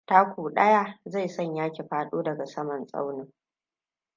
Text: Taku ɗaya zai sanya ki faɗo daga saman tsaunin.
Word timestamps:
Taku 0.05 0.49
ɗaya 0.53 0.99
zai 1.05 1.27
sanya 1.29 1.69
ki 1.71 1.83
faɗo 1.83 2.23
daga 2.23 2.45
saman 2.45 2.85
tsaunin. 2.87 3.33